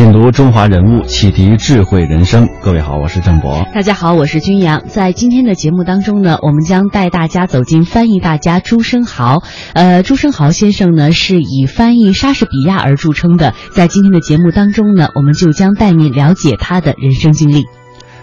[0.00, 2.48] 品读中华人物，启迪智慧人生。
[2.62, 3.68] 各位好，我是郑博。
[3.74, 4.82] 大家好，我是君阳。
[4.88, 9.42] 在今天的节目当中呢，我们将带大家走进翻译大家朱生豪。
[9.74, 13.52] 呃，朱生豪先生呢是以翻译莎士比亚而著称的。
[13.74, 17.66] 在今天的节目当中呢，我们就将带您了解他的人生经历。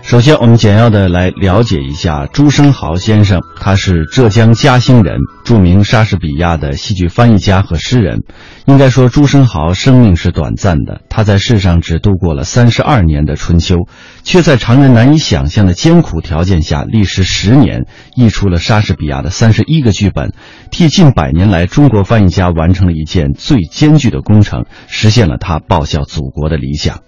[0.08, 3.42] 首先，我们简要的来了解一下朱生豪先生。
[3.60, 8.24] 他是浙江嘉兴人，著名莎士比亚的戏剧翻译家和诗人。
[8.68, 11.02] 应该说，朱生豪生命是短暂的。
[11.10, 13.90] 他在世上只度过了三十二年的春秋，
[14.24, 17.86] 却在常人难以想象的艰苦条件下，历时十年
[18.16, 20.32] 译出了莎士比亚的三十一个剧本，
[20.72, 27.02] 替近百年来中国翻译家完成了一件最艰巨的工程，实现了他报效祖国的理想。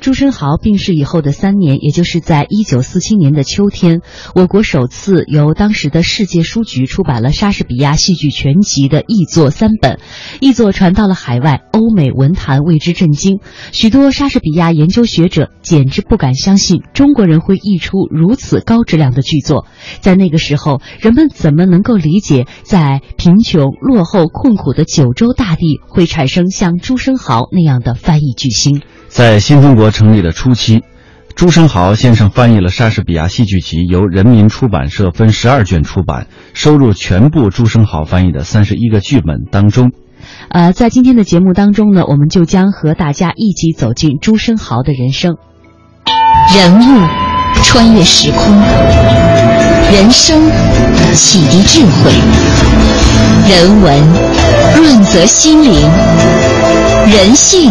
[0.00, 4.02] 朱生豪病逝以后的三年，也就是在一九四七年的秋天，
[4.34, 9.98] 我国首次由当时的世界书局出版了莎士比亚戏剧全集的译作三本，
[10.40, 13.40] 译作传到了海外，欧美文坛为之震惊。
[13.72, 19.66] 许多莎士比亚研究学者简直不敢相信中国人会译出如此高质量的剧作。
[20.00, 28.82] 在那个时候，人们怎么能够理解，在贫穷、落后、困苦的九州大地会产生像朱生豪那样的翻译巨星？
[29.14, 30.82] 在新中国成立的初期，
[31.36, 39.92] 朱生豪先生翻译了莎士比亚戏剧集，由人民出版社分十二卷出版，收入全部朱生豪翻译的三十一个剧本当中。
[40.48, 45.36] 呃，在今天的节目当中呢，我们就将和大家一起走进朱生豪的人生。
[46.52, 47.06] 人物
[47.62, 48.52] 穿越时空，
[49.92, 50.42] 人生
[51.12, 52.10] 启迪智慧，
[53.48, 53.96] 人文
[54.74, 55.88] 润泽心灵，
[57.12, 57.70] 人性。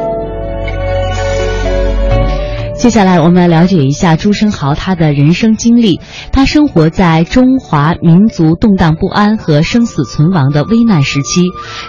[2.81, 5.99] 接下来，我们来了解一下朱生豪他的人生经历。
[6.31, 11.43] 他生活在中华民族动荡不安和生死存亡的危难时期。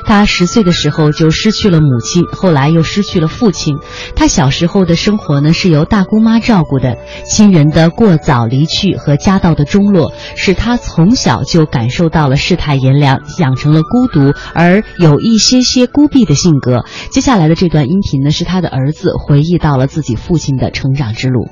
[0.04, 3.78] 他十岁的时候就失去了母亲，后来又失去了父亲。
[4.14, 6.98] 他小时候的生活呢，是由大姑妈照顾的。
[7.24, 16.84] 亲人的过早离去和家道的中落，使他从小就感受到了世态炎凉，养成了孤独而有一些些孤僻的性格。
[17.10, 20.70] 接下来的这段音频呢，是他的儿子回忆到了自己父亲的。
[20.82, 21.46] 成长之路。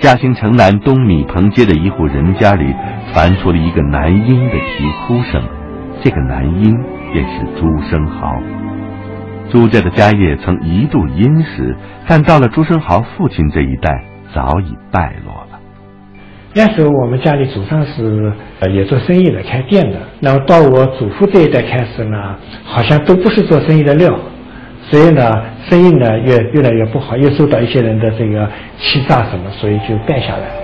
[0.00, 2.64] 嘉兴城南东米棚街的一户人家里，
[3.12, 5.42] 传出了一个男婴的啼哭声。
[6.02, 6.74] 这个男婴
[7.12, 8.34] 便是朱生豪。
[9.50, 11.76] 朱家的家业曾一度殷实，
[12.08, 14.02] 但到了朱生豪父亲这一代，
[14.34, 15.60] 早已败落了。
[16.54, 19.98] 那时候我们家里祖上是呃也做生意的，开店的。
[20.20, 22.16] 那么到我祖父这一代开始呢，
[22.64, 24.18] 好像都不是做生意的料。
[24.94, 25.28] 所以呢，
[25.68, 30.54] 生意呢越越来越不好，又受到一些人的这个欺诈什么，所以就败下来了。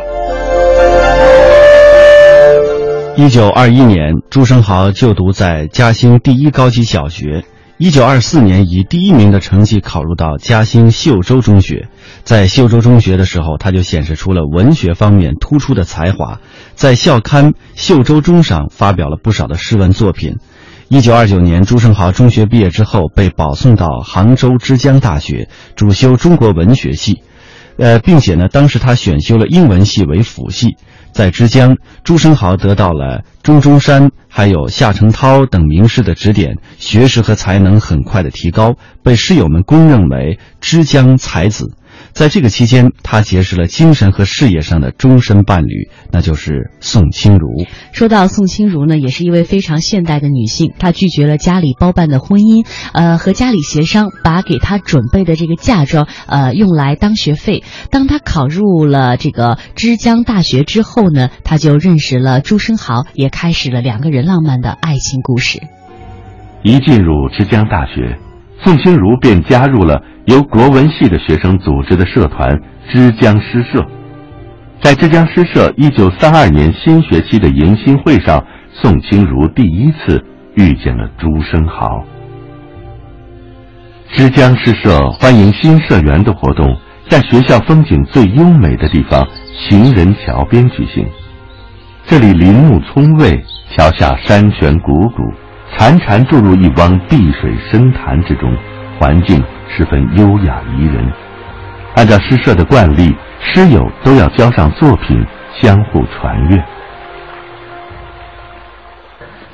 [3.16, 7.42] 一九二一年，朱生豪就读在嘉兴第一高级小学。
[7.76, 11.88] 一九二四年，以第一名的成绩考入到嘉兴秀州中学。
[12.22, 16.38] 在秀州中学的时候，他就显示出了文学方面突出的才华，
[16.74, 20.36] 在校刊《秀州中》上发表了不少的诗文作品。
[20.92, 27.22] 一九二九年，朱生豪中学毕业之后，被保送到杭州之江大学，主修中国文学系，
[27.78, 30.76] 呃，并且呢，当时他选修了英文系为辅系。
[31.12, 38.74] 在之江，朱生豪得到了钟中山还有夏承焘等名师的指点，学识和才能很快的提高，
[39.04, 41.76] 被室友们公认为之江才子。
[42.12, 47.64] 在这个期间，他结识了精神和事业上的终身伴侣，那就是宋清如。
[47.92, 50.72] 说到宋清如呢，也是一位非常现代的女性。
[50.78, 57.62] 她拒绝了家里包办的婚姻，呃，和家里协商，把给她准备的这个嫁妆，呃，用来当学费。
[57.90, 65.60] 当她考入了这个之江大学之后呢，她就认识了朱生豪，也开始了两个人浪漫的爱情故事。
[66.62, 68.18] 一进入之江大学，
[68.62, 70.02] 宋清如便加入了。
[70.30, 72.56] 由国文系的学生组织的社团
[72.88, 73.84] 之江诗社，
[74.80, 80.24] 在之江诗社一九三二年新学期的迎新会上，宋清如第一次
[80.54, 82.04] 遇见了朱生豪。
[84.12, 86.76] 之江诗社欢迎新社员的活动，
[87.08, 89.26] 在学校风景最优美的地方——
[89.68, 91.04] 行人桥边举行。
[92.06, 93.36] 这里林木葱苇，
[93.74, 95.34] 桥下山泉汩汩，
[95.76, 98.48] 潺潺注入一汪碧水深潭之中，
[99.00, 101.10] 环境十分优雅宜人。
[101.96, 105.26] 按照诗社的惯例，诗友都要交上作品，
[105.58, 106.62] 相互传阅。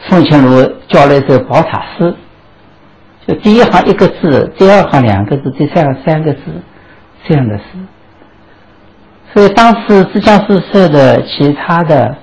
[0.01, 2.13] 宋庆如教了一首宝塔诗，
[3.25, 6.41] 就第一行一个字，第二行两个字，第三行三个字，
[7.29, 7.65] 这样的诗。
[9.33, 12.17] 所以当时浙江诗社的其他的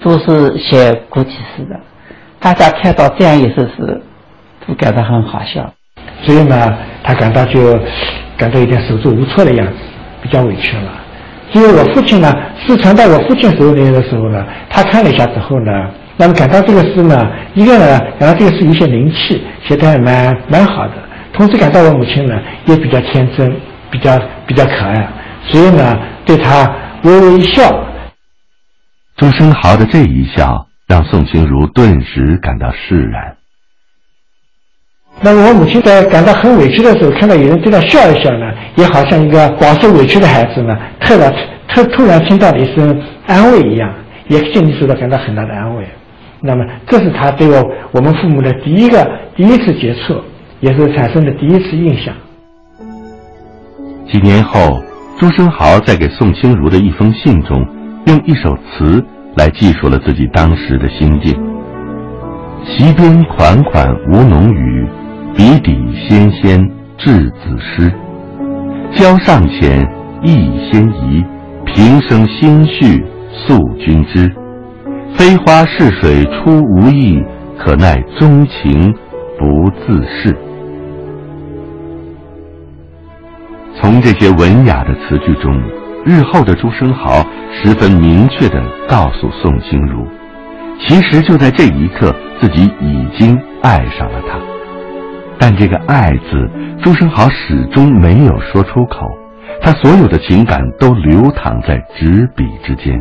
[0.00, 1.80] 都是写古体诗的，
[2.38, 4.02] 大家看到这样一首诗，
[4.66, 5.72] 都感到很好笑。
[6.22, 7.78] 所以呢，他感到就
[8.36, 9.72] 感到有点手足无措的样子，
[10.22, 10.92] 比较委屈了。
[11.52, 12.32] 只有我父亲呢，
[12.64, 20.92] 是传到我父亲手里的时候呢，他看了一下之后呢，那么感到这个诗呢，一个呢感到这个诗有些灵气，写的还蛮蛮好的，
[21.32, 23.52] 同时感到我母亲呢也比较天真，
[23.90, 25.08] 比较比较可爱，
[25.48, 26.70] 所以呢对他
[27.02, 27.84] 微微一笑。
[29.16, 33.39] 朱生豪的这一笑，让宋清如顿时感到释然。
[35.22, 41.30] 那么我母亲在感到很委屈的时候，看到有人对她笑一笑呢，也好像一个饱受委屈的孩子呢，突然
[41.68, 43.92] 突突然听到了一声安慰一样，
[44.28, 45.84] 也心里受到感到很大的安慰。
[46.40, 49.06] 那么这是他对我我们父母的第一个
[49.36, 50.18] 第一次接触，
[50.60, 52.14] 也是产生的第一次印象。
[54.10, 54.80] 几年后，
[55.18, 57.62] 朱生豪在给宋清如的一封信中，
[58.06, 59.04] 用一首词
[59.36, 61.38] 来记述了自己当时的心境：
[62.64, 64.88] 席边款款吴侬雨。
[65.34, 65.72] 笔底
[66.08, 66.58] 纤纤
[66.98, 67.92] 稚子诗，
[68.92, 69.80] 交上前
[70.22, 71.24] 意先移，
[71.64, 74.30] 平生心绪诉君知。
[75.16, 77.22] 飞花逝水出无意，
[77.58, 78.92] 可奈钟情
[79.38, 80.36] 不自适。
[83.80, 85.52] 从这些文雅的词句中，
[86.04, 90.06] 日后的朱生豪十分明确地告诉宋清如，
[90.80, 94.49] 其实就在这一刻，自己已经爱上了他。
[95.40, 96.50] 但这个“爱”字，
[96.82, 99.06] 朱生豪始终没有说出口，
[99.62, 103.00] 他所有的情感都流淌在纸笔之间。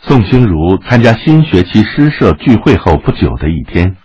[0.00, 3.96] 宋清如参加新学期诗社聚会后不久的一天，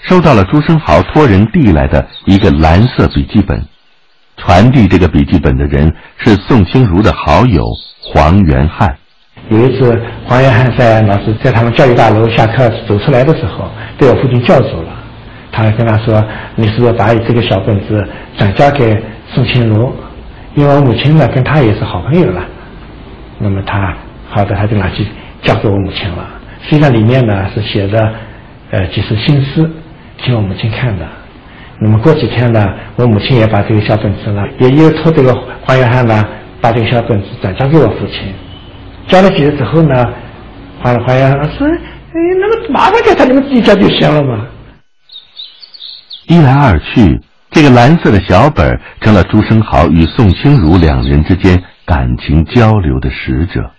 [0.00, 3.62] 收到了朱生豪托人递来的一个蓝色笔记本，
[4.38, 7.62] 传递这个笔记本的人是宋清如的好友
[8.00, 8.96] 黄元汉。
[9.50, 14.97] 有一次，黄元汉在老师在他们教育大楼下课走出来的时候，被我父亲叫住了。
[15.62, 16.24] 他跟他说
[16.56, 18.06] ：“你是不是把你这个小本子
[18.36, 19.92] 转交给宋清如？
[20.54, 22.42] 因为我母亲呢跟他也是好朋友了。
[23.38, 23.94] 那么他
[24.28, 25.06] 好的，他就拿去
[25.42, 26.28] 交给我母亲了。
[26.62, 28.12] 实际上里面呢是写的
[28.70, 29.70] 呃几首新诗，
[30.22, 31.06] 请我母亲看的。
[31.80, 32.64] 那么过几天呢，
[32.96, 35.32] 我母亲也把这个小本子呢，也又托这个
[35.62, 36.24] 黄元汉呢，
[36.60, 38.34] 把这个小本子转交给我父亲。
[39.06, 40.04] 交了几次之后呢，
[40.82, 44.44] 黄黄元汉说：‘哎，那么麻烦给他，你们自己交就行了嘛。’
[46.28, 47.20] 一来二去，
[47.50, 53.70] 这个蓝色的小本成了朱生豪与宋清如两人之间感情交流的使者。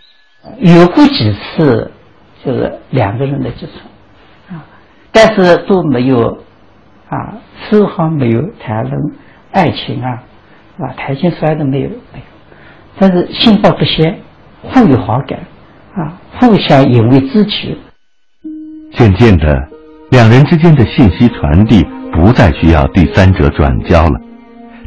[0.57, 1.91] 有过几次，
[2.43, 4.65] 就是两个人的接触，啊，
[5.11, 6.39] 但是都没有，
[7.07, 7.37] 啊，
[7.69, 8.93] 丝毫没有谈论
[9.51, 10.23] 爱情啊，
[10.79, 12.25] 啊，谈情说爱都没有，没有。
[12.97, 14.19] 但是心抱不宣，
[14.63, 15.39] 互有好感，
[15.93, 17.77] 啊，互相引为知己。
[18.93, 19.69] 渐渐的，
[20.09, 21.85] 两人之间的信息传递。
[22.11, 24.19] 不再需要第三者转交了，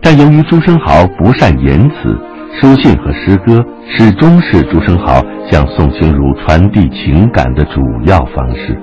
[0.02, 2.19] 但由于朱生豪不善言辞，
[2.61, 8.76] 书信和诗歌始终是朱生豪向宋清如传递情感的主要方式。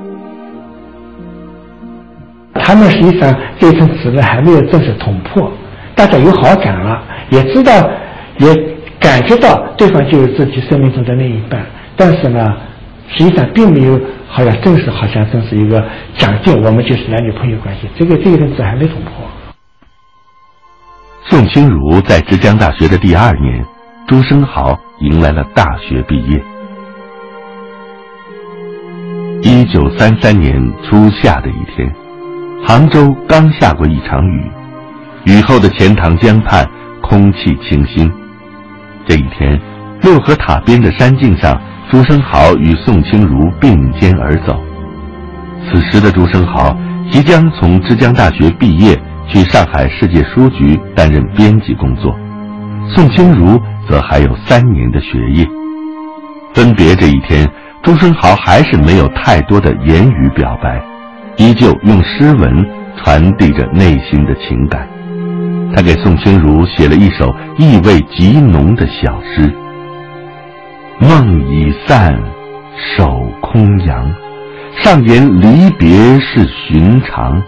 [2.56, 5.52] 他们实际上这层纸呢还没有正式捅破，
[5.94, 7.72] 大家有好感了，也知道，
[8.40, 8.56] 也
[9.00, 11.64] 感觉到对方就是自己生命中的另一半，
[11.96, 12.48] 但是呢，
[13.10, 14.00] 实际上并没有。
[14.32, 15.84] 好像正是，好像正是一个
[16.16, 17.90] 讲定我们就是男女朋友关系。
[17.98, 19.12] 这个这个东西还没捅破。
[21.28, 23.66] 宋清如在浙江大学的第二年，
[24.08, 26.40] 朱生豪迎来了大学毕业。
[29.42, 31.92] 一九三三年初夏的一天，
[32.68, 34.52] 杭州刚下过一场雨，
[35.26, 36.64] 雨后的钱塘江畔
[37.02, 38.08] 空气清新。
[39.08, 39.60] 这一天，
[40.04, 41.60] 六合塔边的山径上。
[41.92, 44.62] 朱生豪与宋清如并肩而走。
[45.66, 46.78] 此时的朱生豪
[47.10, 48.96] 即将从浙江大学毕业，
[49.28, 52.12] 去上海世界书局担任编辑工作；
[52.88, 55.48] 宋清如则还有三年的学业。
[56.54, 57.50] 分别这一天，
[57.82, 60.80] 朱生豪还是没有太多的言语表白，
[61.38, 62.64] 依旧用诗文
[62.98, 64.88] 传递着内心的情感。
[65.76, 69.52] 他给宋清如写了一首意味极浓的小诗。
[71.00, 72.14] 梦已散，
[72.76, 74.14] 守空阳，
[74.76, 77.42] 上言离别是寻常，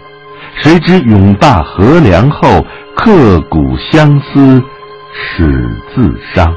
[0.56, 2.64] 谁知永大河梁后，
[2.96, 4.62] 刻骨相思
[5.12, 6.54] 始自伤。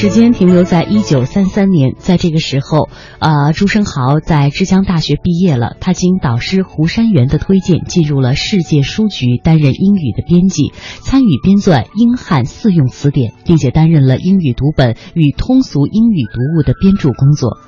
[0.00, 2.88] 时间停留在一九三三年，在这个时候，
[3.18, 5.76] 呃，朱生豪在浙江大学毕业了。
[5.78, 17.58] 他经导师胡山元的推荐，进入了世界书局担任英语的编辑，参与编纂英汉四用词典，并且担任了英语读本与通俗英语读物的编著工作。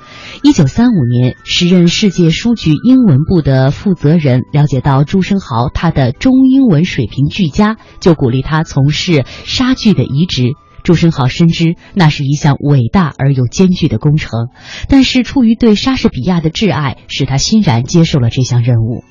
[0.42, 10.54] 一九三五年，时任世界书局英文部的负责人了解到朱生豪他的中英文水平俱佳，就鼓励他从事莎剧的移植。
[10.82, 14.48] 朱生豪深知那是一项伟大而又艰巨的工程，
[14.88, 19.04] 但是出于对莎士比亚的挚爱，使他欣然接受了这项任务。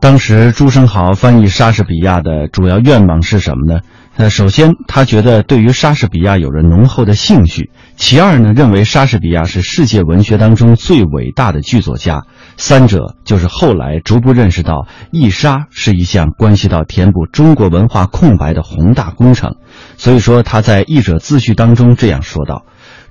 [0.00, 3.80] 当时，朱生豪翻译莎士比亚的主要愿望是什么呢？
[4.20, 12.24] 那，首先，他觉得对于莎士比亚有着浓厚的兴趣；其二呢，认为莎士比亚是世界文学当中最伟大的剧作家。
[12.56, 19.54] 三者就是后来逐步认识到，译莎是一项关系到填补中国文化空白的宏大工程。
[19.96, 22.64] 所以说，他在译者自序当中这样说道。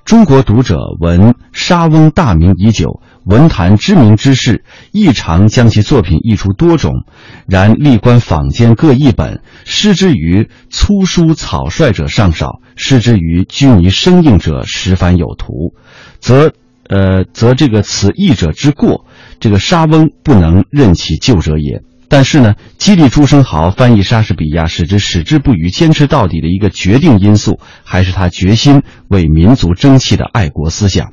[0.08, 7.04] 中国读者闻莎翁大名已久，文坛知名之士亦常将其作品译出多种，
[7.46, 15.74] 然历观坊间各译本，失之于粗疏草率者尚少，失之于拘泥生硬者十番有图，
[16.20, 16.52] 则，
[16.88, 19.04] 呃，则这个此译者之过，
[19.40, 21.82] 这个莎翁不能任其旧者也。
[22.08, 31.12] 但是呢，激励朱生豪翻译莎士比亚，使之矢志不渝、坚持到底的一个决定因素，还是他决心为民族争气的爱国思想。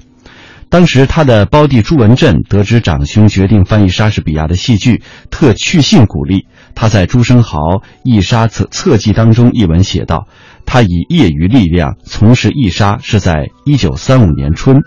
[0.70, 6.48] 当时，他的胞弟朱文振得知长兄决定翻译莎士比亚的戏剧，特去信鼓励。
[6.74, 7.60] 他在朱生豪
[8.04, 10.28] 译莎册册记当中一文写道
[10.66, 14.82] ：“他以业余力量从事译莎，是在一九三五年春。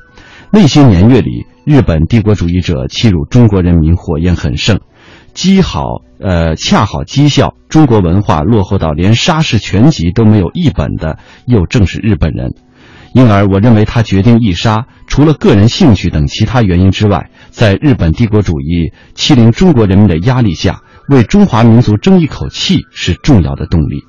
[0.51, 4.81] 那些年月里，日本帝国主义者欺辱中国人民火焰很盛。”
[5.39, 12.57] 机好，呃，恰好讥笑中国文化落后到连莎士全集都没有一本的，又正是日本人。
[13.15, 24.03] 因而，我认为他决定译莎，除了个人兴趣等其他原因之外，在日本帝国主义欺凌中国人民的压力下，为中华民族争一口气是重要的动力。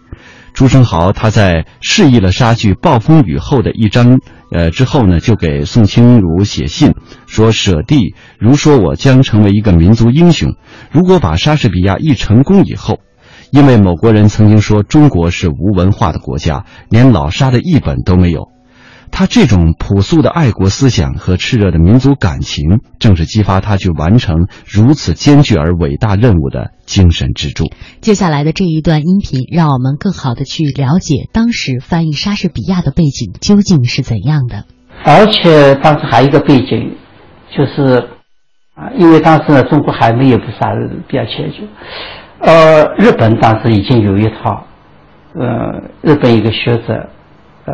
[0.55, 4.19] 朱生豪他在示意了莎剧《暴风雨后》的一张，
[4.51, 6.93] 呃之后呢，就给宋清如写信
[7.27, 10.55] 说：“舍弟如说我将成为一个民族英雄，
[10.91, 12.99] 如果把莎士比亚译成功以后，
[13.51, 18.49] 因为某国人曾经说中国是无文化的国家，连老莎的译本都没有。”
[19.11, 27.65] 他这种朴素的爱国思想和炽热的民族感情，正是激发他去完成如此艰巨而伟大任务的精神支柱。
[28.01, 34.65] 接下来的这一段音频，让我们更好的去了解当时翻译莎士比亚的背景究竟是怎样的。
[35.03, 36.95] 而且当时还有一个背景，
[37.49, 38.07] 就是
[38.75, 41.67] 啊，因为当时呢，中国还没有不莎士比亚全剧，
[42.39, 44.65] 呃，日本当时已经有一套，
[45.35, 47.09] 呃，日本一个学者，
[47.65, 47.73] 呃。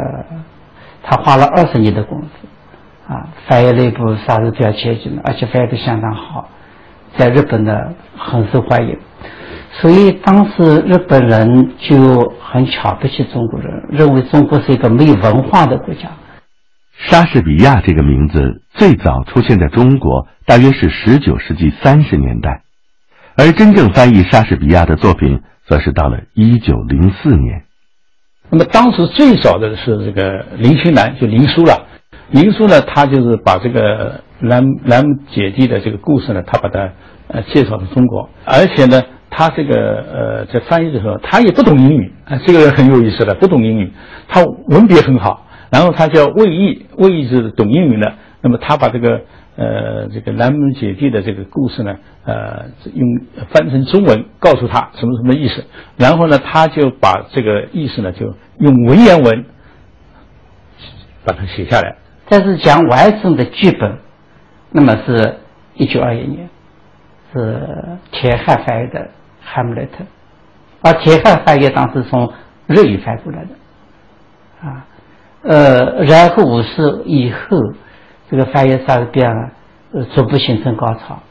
[1.07, 6.49] 他花了二十年的功夫，啊，翻译了一部莎士比亚全集呢，而且翻译的相当好，
[7.15, 7.77] 在日本呢
[8.17, 8.97] 很受欢迎，
[9.73, 16.09] 所以当时日本人就很瞧不起中国人，认为中国是一个没有文化的国家。
[16.97, 22.63] 莎士比亚这个名字最早出现在中国，大约是十九世纪三十年代，
[23.37, 27.64] 而真正翻译莎士比亚的作品，则是到了一九零四年。
[28.49, 31.87] 那么当时最早的是这个林清南，就林叔了。
[32.29, 36.89] 林叔呢，他就是把这个兰兰姐弟的这个故事呢，他把它
[37.27, 43.91] 呃介绍到中国，而且呢，他这个呃在翻译的时候，他也不懂英语啊，这个人很有意思的，不懂英语，
[44.27, 49.21] 他文笔很好，然后他叫魏毅，魏毅是懂英语的，那么他把这个。
[49.57, 51.95] 呃，这个南门姐弟的这个故事呢，
[52.25, 53.07] 呃，用
[53.49, 55.63] 翻成中文告诉他什么什么意思，
[55.95, 59.45] 然后呢，他就把这个意思呢，就用文言文
[61.23, 61.95] 把它写下来。
[62.27, 63.97] 但是讲完整的剧本，
[64.71, 65.37] 那么是
[65.75, 66.49] 一九二一年，
[67.33, 68.99] 是田汉翻译的
[69.41, 70.03] 《哈姆雷特》，
[70.81, 72.29] 而田汉翻译当时从
[72.67, 74.85] 日语翻过来的，啊，
[75.43, 77.57] 呃，然后五十以后。
[78.29, 79.29] 这个翻译莎士比亚
[79.93, 81.21] 呃，逐步形成高潮。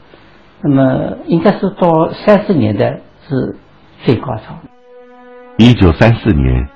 [0.61, 3.55] 那么，应该是到三十年代是
[4.03, 4.55] 最高潮。
[5.57, 6.67] 一九三四年，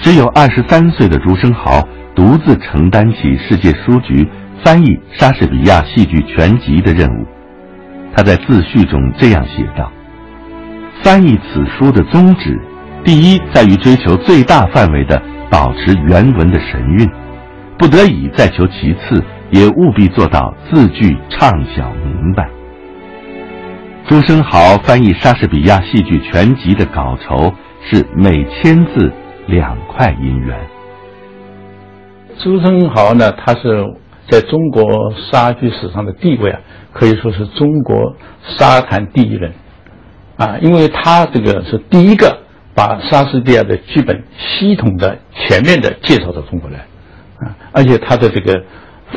[0.00, 4.28] 只有二十三岁的朱生豪独自承担起世界书局
[4.64, 7.26] 翻译莎士比亚戏剧全集的任务。
[8.14, 9.92] 他在自序中这样写道
[11.02, 12.58] ：“翻译此书的宗旨，
[13.04, 17.10] 第一在于追求最大范围的保持原文的神韵，
[17.78, 22.48] 不得已再求其次。”也务必做到字句畅晓明白。
[24.08, 27.54] 朱生豪翻译莎士比亚戏剧全集的稿酬
[27.84, 29.12] 是每千字
[29.46, 30.58] 两块银元。
[32.40, 33.84] 朱生豪呢，他是
[34.28, 34.82] 在中国
[35.30, 36.58] 莎剧史上的地位啊，
[36.92, 39.52] 可以说是中国沙坛第一人，
[40.36, 42.40] 啊，因为他这个是第一个
[42.74, 46.84] 把莎士比亚的剧本系统的、全面的介绍到中国来，
[47.38, 48.62] 啊，而且他的这个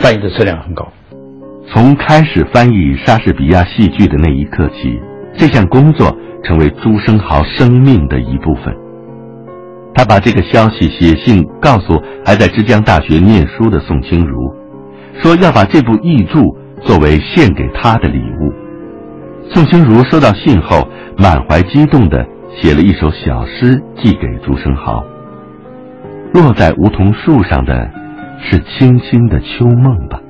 [0.01, 0.87] 翻译的质量很高。
[1.69, 4.99] 从开始翻译莎士比亚戏剧的那一刻起，
[5.37, 8.73] 这项工作成为朱生豪生命的一部分。
[9.93, 14.53] 他把这个消息写信告诉还在浙江大学念书的宋清如，
[15.21, 16.39] 说要把这部译著
[16.83, 18.53] 作为献给他的礼物。
[19.49, 25.03] 宋清如收到信后，满怀激动地写了一首小诗寄给朱生豪。
[26.33, 27.89] 落在梧桐树上的，
[28.49, 30.21] 是清新的秋梦吧？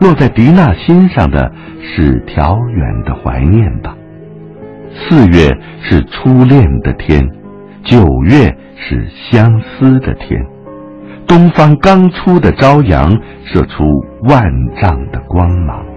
[0.00, 3.94] 落在迪娜心上的是调远的怀念吧？
[4.94, 5.50] 四月
[5.82, 7.22] 是初恋的天。
[7.82, 10.40] 九月是相思的天，
[11.26, 13.10] 东方刚出的朝阳
[13.44, 13.84] 射出
[14.28, 14.42] 万
[14.80, 15.89] 丈的光芒。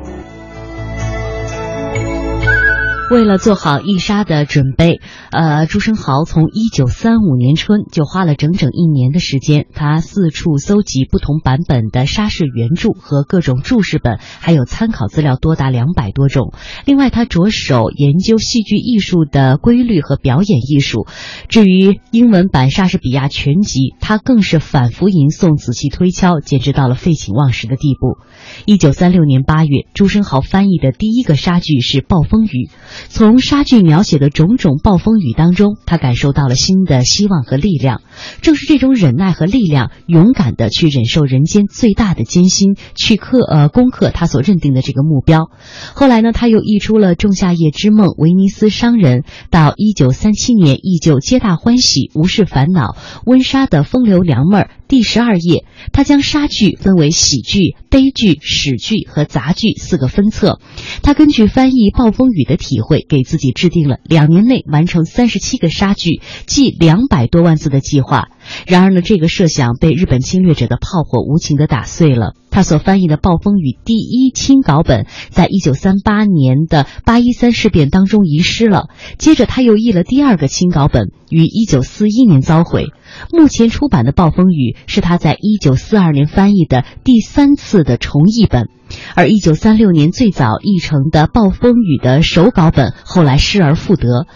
[3.11, 16.53] 为了做好译沙的准备，呃，朱生豪从一九三五年春就花了整整一年的时间，他四处搜集不同版本的沙士原著和各种注释本，还有参考资料多达两百多种。
[16.85, 21.05] 另外，他着手研究戏剧艺术的规律和表演艺术。
[21.49, 28.17] 至于英文版莎士比亚全集，他更是反复吟诵、仔细推敲，简直到了废寝忘食的地步。
[28.65, 32.69] 一九三六年八月，朱生豪翻译的第一个沙剧是《暴风雨》。
[33.09, 38.01] 从莎剧描写的种种暴风雨当中，他感受到了新的希望和力量。
[38.41, 45.49] 正是这种忍耐和力量，勇敢的去忍受人间最大的艰辛，去克呃攻克他所认定的这个目标。
[45.93, 54.69] 后来呢，他又译出了《仲夏夜之梦》《威尼斯商人》，到一九三七年依旧皆大欢喜，无事烦恼，温莎的风流娘们儿。
[54.87, 60.59] 第十二页，他将莎剧分为喜剧、悲剧、史剧和杂剧四个分册。
[61.01, 68.29] 他根据翻译《暴风雨》的体会，给自己制定了两年内完成三十七个杀剧，即两百多万字的计划。
[68.67, 72.33] 然而呢，这个设想被日本侵略者的炮火无情地打碎了。
[72.51, 78.89] 他所翻译的《暴风雨》第一清稿本，在一九三八年的八一三事变当中遗失了。
[79.17, 82.89] 接着，他又译了第二个清稿本，于一九四一年遭毁。
[83.31, 88.69] 目前出版的《暴风雨》是他在一九四二年翻译的第三次的重译本，
[89.15, 94.27] 而一九三六年最早译成的《暴风雨》的手稿本后来失而复得。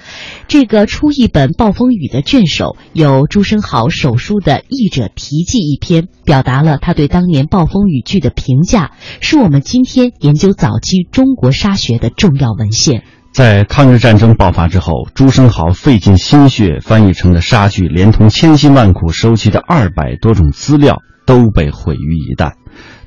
[0.48, 13.04] 这个初译本《暴风雨》的卷首有朱生豪手手书的译者题记一篇，表达了他对当年《暴风雨》剧的评价，是我们今天研究早期中国沙学的重要文献。
[13.34, 22.54] 在抗日战争爆发之后，朱生豪费尽心血翻译成的沙剧，连同千辛万苦收集的二百多种资料，都被毁于一旦，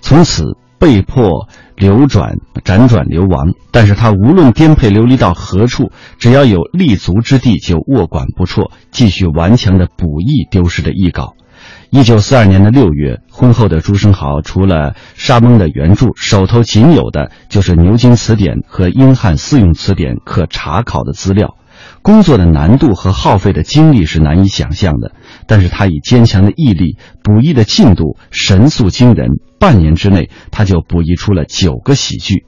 [0.02, 0.44] 从此
[0.78, 1.48] 被迫
[1.80, 3.54] 流转、辗转流亡。
[3.72, 11.34] 但是他无论颠沛流离到何处，只要有立足之地，就握管不辍，继续顽强的补译丢失的译稿。
[11.90, 21.56] 一九四二年的六月，婚后的朱生豪除了沙翁的原著，手头仅有的就是牛津词典和英汉四用词典可查考的资料。
[22.02, 25.12] 工作的难度和耗费的精力是难以想象的，
[25.46, 32.44] 但是他以坚强的毅力，补译的进度神速惊人，半年之内他就补译出了九个喜剧。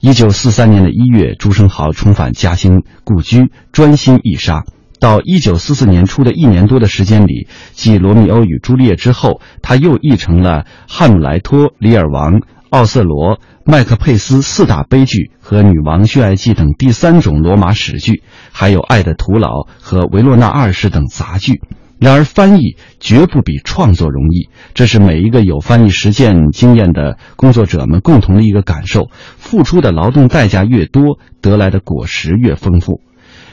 [0.00, 4.64] 一九四三年的一月，朱生豪重返嘉兴故居，专心译沙。
[4.98, 12.34] 到一九四四年初的一年多的时间里，继《罗密欧与朱丽叶》之后，他又译成了《汉姆莱托》《李尔王》
[12.68, 19.48] 《奥瑟罗》《麦克佩斯》四大悲剧和《女王血爱记》等第三种罗马史剧，还有《爱的徒劳》
[19.80, 21.62] 和《维洛纳二世》等杂剧。
[22.00, 29.10] 然而，翻译绝不比创作容易，这是每一个有翻译实践经验的工作者们共同的一个感受。
[29.36, 33.02] 付出的劳动代价越多，得来的果实越丰富。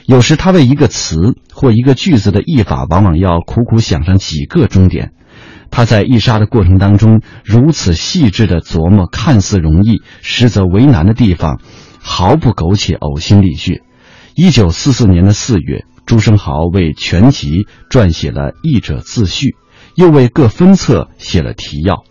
[0.06, 5.12] 有时他为一个词或一个句子的译法，往往要苦苦想上几个钟点。
[5.70, 11.60] 他在译沙的过程当中，如此细致地琢磨看似容易，实则为难的地方，
[12.00, 13.82] 毫不苟且、呕心沥血。
[14.36, 19.56] 一九四四年的四月，朱生豪为全集撰写了译者自序，
[19.94, 22.06] 又为各分册写了提要。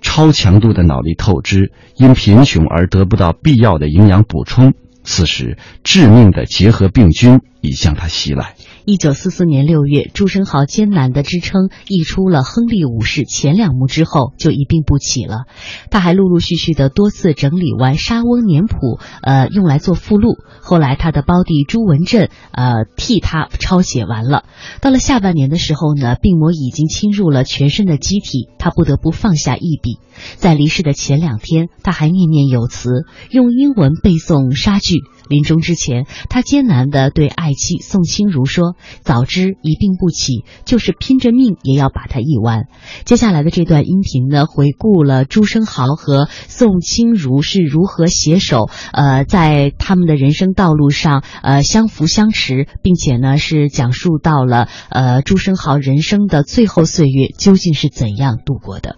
[0.00, 4.72] 超强度的脑力透支，因贫穷而得不到必要的营养补充。
[5.02, 8.54] 此时，致命的结核病菌已向他袭来。
[8.86, 15.46] 一九四四年六月，朱生豪艰难的支撑译出了《亨利五世》前两幕之后，就一病不起了。
[15.90, 18.76] 他还陆陆续续的多次整理完《沙翁年谱》，
[19.22, 20.36] 呃，用来做附录。
[20.60, 24.44] 后来他的胞弟朱文振，呃，替他抄写完了。
[24.82, 29.98] 到了下半年的时候呢，病魔已经侵入了全身的机体，他不得不放下一笔。
[30.36, 34.98] 在离世的前两天，他还念念有词，用英文背诵莎剧。
[35.26, 42.64] 临终之前，他艰难地对爱妻宋清如说：“早知一病不起，就是拼着命也要把它译完。”
[43.06, 58.96] 接下来的这段音频呢，回顾了朱生豪和宋清如是如何携手，呃，在他们的人生道路上，呃，相扶相持，并且呢，是讲述到了呃朱生豪人生的最后岁月究竟是怎样度过的。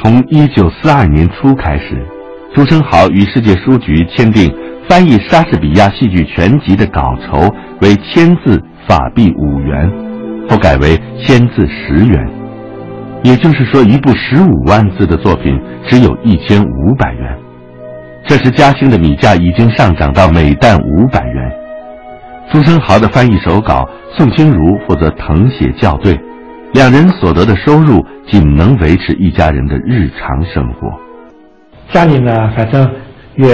[0.00, 2.04] 从一九四二年初开始。
[2.54, 4.54] 朱生豪与世界书局签订
[4.86, 7.48] 翻译莎士比亚戏剧全集的稿酬
[7.80, 9.90] 为签字法币五元，
[10.50, 12.28] 后改为签字十元，
[13.22, 17.38] 也就是说，一部十五万字的作品只有一千五百元。
[18.26, 21.52] 这时嘉兴的米价已经上涨到每担五百元。
[22.52, 26.20] 朱生豪的翻译手稿，宋清如负责誊写校对，
[26.72, 30.90] 两人所得的收入仅能维持一家人的日常生活。
[31.90, 32.90] 家里呢，反正
[33.36, 33.46] 也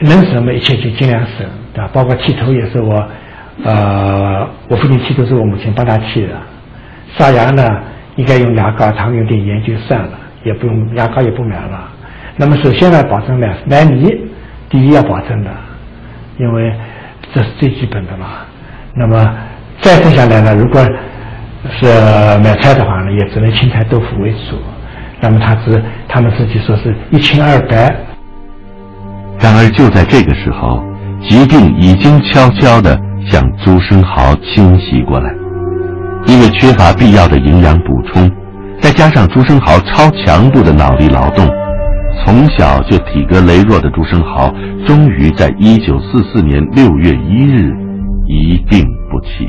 [0.00, 1.88] 能省嘛，一切就尽量省，对吧？
[1.92, 3.06] 包括剃头也是我，
[3.62, 6.30] 呃，我父亲剃头是我母亲帮他剃的。
[7.16, 7.64] 刷牙呢，
[8.16, 11.88] 应该用牙膏，他们用点盐就算了，也不用牙膏也不买了。
[12.36, 14.12] 那么首先呢，保证买买米，
[14.68, 15.50] 第一要保证的，
[16.38, 16.74] 因为
[17.32, 18.38] 这是最基本的嘛。
[18.96, 19.36] 那么
[19.80, 20.84] 再剩下来呢，如果
[21.70, 21.86] 是
[22.42, 24.56] 买菜的话呢，也只能青菜豆腐为主。
[25.20, 27.94] 那么他是他们自己说是一清二白。
[29.40, 30.82] 然而就在这个时候，
[31.28, 35.32] 疾病已经悄悄地向朱生豪侵袭过来。
[36.26, 38.30] 因为缺乏必要的营养补充，
[38.80, 41.48] 再加上朱生豪超强度的脑力劳动，
[42.24, 44.52] 从小就体格羸弱的朱生豪，
[44.86, 47.72] 终于在一九四四年六月一日
[48.26, 49.48] 一病不起。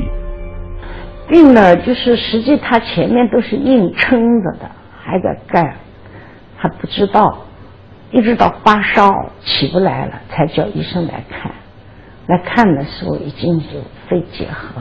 [1.34, 4.70] 病呢，就是实际他前面都是硬撑着的。
[5.02, 5.78] 还在干，
[6.56, 7.44] 他不知道，
[8.12, 9.10] 一直到发烧
[9.44, 11.50] 起不来了，才叫医生来看。
[12.28, 14.80] 来看的时候已经有肺结核，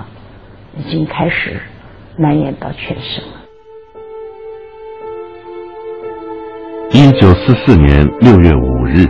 [0.77, 1.59] 已经开始
[2.19, 3.39] 蔓延到全身了。
[6.91, 9.07] 一九四四年六月五日，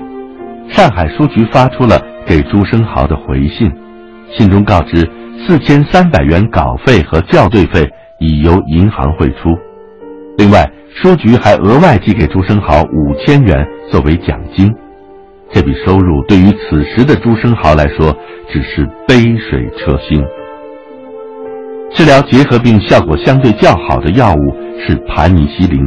[0.69, 3.69] 上海书局发出了给朱生豪的回信，
[4.31, 5.05] 信中告知
[5.45, 9.57] 四千三百元稿费和校对费已由银行汇出，
[10.37, 10.69] 另外。
[10.95, 14.71] 书局还额外寄给朱生豪五千元作为奖金，
[15.51, 18.15] 这笔收入对于此时的朱生豪来说
[18.47, 20.23] 只是杯水车薪。
[21.95, 25.81] 治疗结核病效果相对较好的药物是盘尼西林，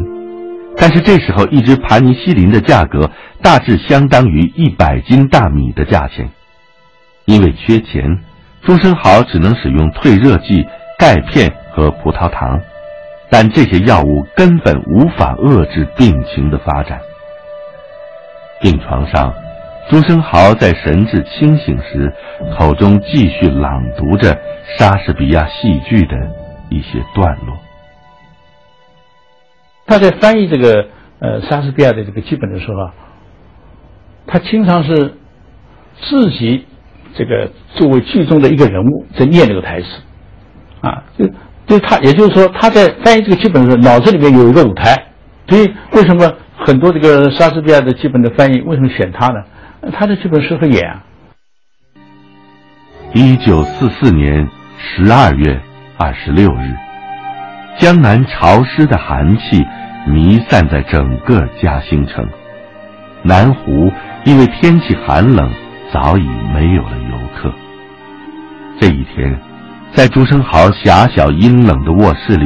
[0.76, 3.08] 但是这时候一支盘尼西林的价格
[3.40, 6.28] 大致相当于一百斤大米的价钱。
[7.26, 8.18] 因为缺钱，
[8.66, 10.66] 朱生豪只能使用退热剂、
[10.98, 12.60] 钙片和葡萄糖。
[13.30, 17.00] 但这些药物根本无法遏制病情的发展。
[18.60, 19.32] 病床上，
[19.88, 22.12] 朱生豪在神志清醒时，
[22.58, 24.36] 口中继续朗读着
[24.76, 26.16] 莎士比亚戏剧的
[26.68, 27.56] 一些段落。
[29.86, 30.88] 他在翻译这个
[31.20, 32.90] 呃莎士比亚的这个剧本的时候，
[34.26, 35.14] 他经常是
[36.00, 36.66] 自己
[37.16, 39.86] 这个作为剧中的一个人物在念这个台词，
[40.80, 41.26] 啊，就。
[41.68, 44.94] 对他，也就是说，他在翻译这个剧本的时候，脑子里面有一个舞台。
[45.48, 49.42] 所以，为什么很多这个莎士比亚的剧本的翻译，为什么选他呢？
[49.92, 51.02] 他的剧本适合演啊。
[53.14, 54.48] 一九四四年
[54.78, 55.60] 十二月
[55.96, 56.76] 二十六日，
[57.80, 59.66] 江南潮湿的寒气
[60.06, 62.28] 弥散在整个嘉兴城，
[63.24, 63.90] 南湖
[64.24, 65.50] 因为天气寒冷，
[65.92, 66.96] 早已没有了
[67.36, 67.52] 刻。
[68.80, 69.38] 这一天。
[69.94, 72.44] 在朱生豪狭小阴冷的卧室里，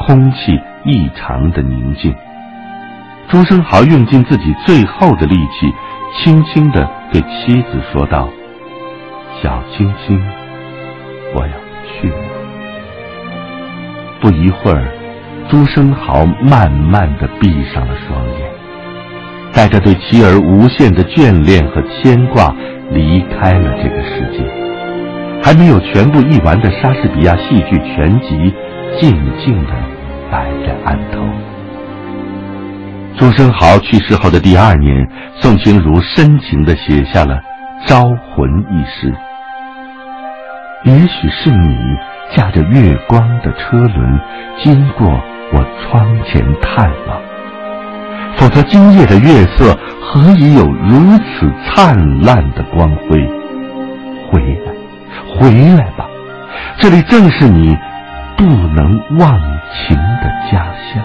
[0.00, 2.14] 空气异常的宁静。
[3.28, 5.72] 朱生豪用尽自己最后的力气，
[6.18, 8.28] 轻轻地对妻子说道
[9.40, 10.20] ：“小青青，
[11.34, 11.52] 我要
[11.86, 12.16] 去了。”
[14.20, 14.92] 不一会儿，
[15.48, 18.50] 朱生豪慢慢地闭上了双眼，
[19.54, 22.54] 带着对妻儿无限的眷恋和牵挂，
[22.90, 24.44] 离开了这个世界。
[25.42, 28.54] 还没有全部译完的莎士比亚戏剧全集，
[29.00, 29.72] 静静地
[30.30, 31.20] 摆在案头。
[33.16, 37.36] 朱生豪去世后的第二年，宋清如深情地写下了
[37.86, 39.12] 《招魂》一诗。
[40.84, 41.76] 也许是你
[42.34, 44.20] 驾着月光的车轮
[44.62, 45.06] 经过
[45.52, 47.20] 我窗前探望，
[48.36, 53.28] 否则今夜的月色何以有如此灿烂的光辉？
[54.30, 54.72] 回来，
[55.28, 56.06] 回来吧，
[56.78, 57.76] 这里正是你
[58.36, 59.38] 不能忘
[59.72, 61.02] 情的家乡。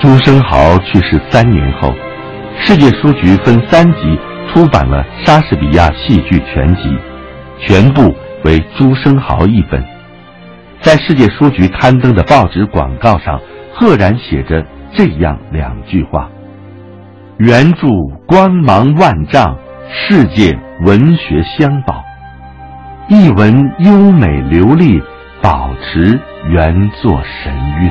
[0.00, 1.92] 朱生豪去世三年后，
[2.58, 4.18] 世界书局分三集。
[4.54, 6.96] 出版了莎士比亚戏剧全集，
[7.58, 9.84] 全部为朱生豪一本。
[10.86, 13.40] 在世界书局刊登的报纸广告上，
[13.74, 16.30] 赫然写着这样两句话
[17.38, 17.88] ：“原著
[18.28, 19.58] 光芒万丈，
[19.90, 22.04] 世界文学相宝；
[23.08, 25.02] 译文优美流利，
[25.42, 27.90] 保持原作神韵。”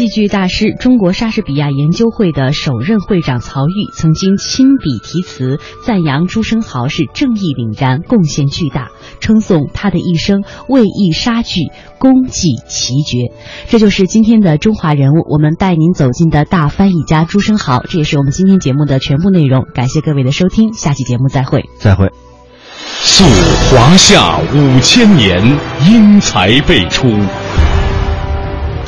[0.00, 11.64] 戏剧大师、中国莎士比亚研究会的首任会长曹禺曾经亲笔题词赞扬朱生豪是正义凛然、贡献巨大，称颂他的一生为艺杀剧，
[11.98, 13.30] 功绩奇绝。
[13.68, 17.82] 这就是今天的中华人物，我们带您走进的大翻译家朱生豪。
[17.82, 19.66] 这也是我们今天节目的全部内容。
[19.74, 21.68] 感谢各位的收听，下期节目再会。
[21.78, 22.10] 再会。
[23.02, 23.24] 溯
[23.70, 27.06] 华夏五千年，英才辈出。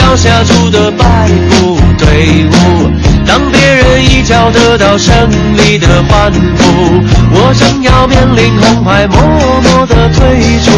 [0.00, 2.90] 脚下出的败部队伍，
[3.26, 5.14] 当别人一脚得到胜
[5.56, 9.20] 利的欢呼，我正要面临红牌，默
[9.62, 10.18] 默的退
[10.64, 10.72] 出。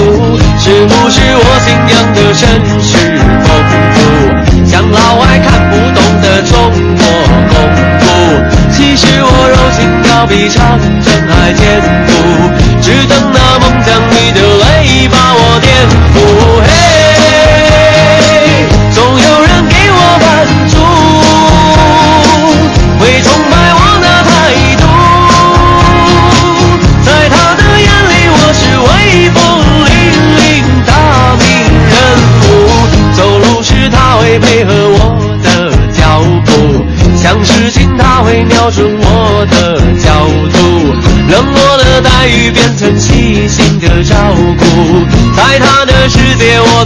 [0.58, 2.42] 是不是我信仰的绅
[2.82, 2.90] 士
[3.46, 3.48] 风
[3.94, 3.98] 度，
[4.66, 6.52] 像老外看不懂的中
[6.98, 7.02] 国
[7.48, 7.54] 功
[8.00, 8.04] 夫？
[8.72, 9.80] 其实我柔情
[10.10, 12.10] 要比长城还坚固，
[12.82, 13.51] 只等那
[46.42, 46.81] 的世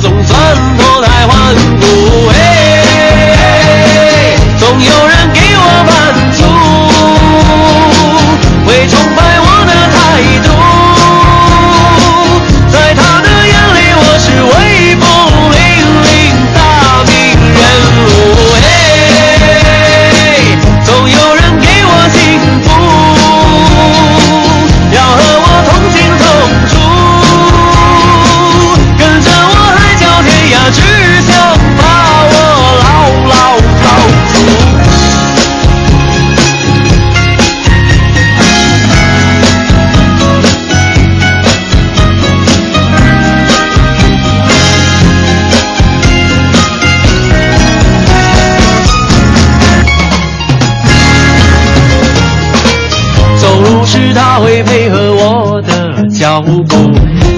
[54.67, 56.63] 配合我的脚步，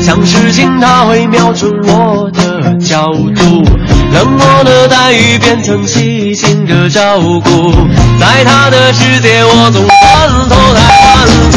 [0.01, 3.62] 想事情他会瞄准我的角度，
[4.12, 7.73] 冷漠的待遇变成细心的照顾，
[8.19, 11.57] 在他的世界我总算脱胎换骨。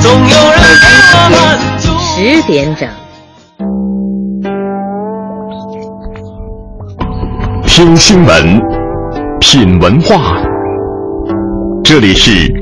[0.00, 1.90] 总有人给我满足。
[2.14, 2.88] 十点整，
[7.66, 8.60] 听新闻，
[9.40, 10.40] 品文化，
[11.82, 12.61] 这里是。